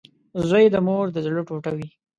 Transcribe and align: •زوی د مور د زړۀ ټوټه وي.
•زوی 0.47 0.65
د 0.73 0.75
مور 0.85 1.05
د 1.11 1.17
زړۀ 1.25 1.41
ټوټه 1.47 1.71
وي. 1.77 1.89